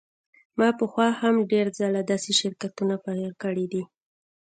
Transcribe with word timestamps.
ما 0.57 0.69
پخوا 0.79 1.07
هم 1.21 1.35
ډیر 1.51 1.65
ځله 1.79 2.01
داسې 2.11 2.31
شرکتونه 2.39 2.95
پیل 3.05 3.31
کړي 3.43 3.65
دي 3.73 3.83